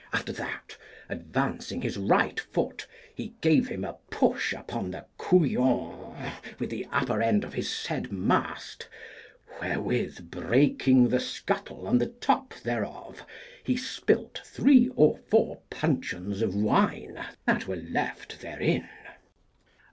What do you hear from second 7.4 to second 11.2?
of his said mast, wherewith breaking the